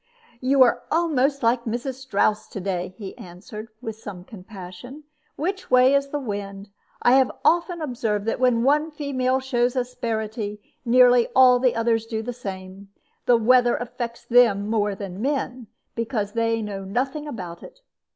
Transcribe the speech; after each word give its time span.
"You 0.39 0.63
are 0.63 0.81
almost 0.89 1.43
like 1.43 1.65
Mrs. 1.65 1.93
Strouss 1.93 2.47
to 2.47 2.59
day," 2.59 2.95
he 2.97 3.15
answered, 3.19 3.67
with 3.83 3.97
some 3.97 4.23
compassion. 4.23 5.03
"What 5.35 5.69
way 5.69 5.93
is 5.93 6.09
the 6.09 6.17
wind? 6.17 6.71
I 7.03 7.11
have 7.17 7.29
often 7.45 7.83
observed 7.83 8.25
that 8.25 8.39
when 8.39 8.63
one 8.63 8.89
female 8.89 9.39
shows 9.39 9.75
asperity, 9.75 10.59
nearly 10.83 11.27
all 11.35 11.59
the 11.59 11.75
others 11.75 12.07
do 12.07 12.23
the 12.23 12.33
same. 12.33 12.89
The 13.27 13.37
weather 13.37 13.75
affects 13.77 14.25
them 14.25 14.67
more 14.67 14.95
than 14.95 15.21
men, 15.21 15.67
because 15.93 16.31
they 16.31 16.63
know 16.63 16.83
nothing 16.83 17.27
about 17.27 17.61
it. 17.61 17.81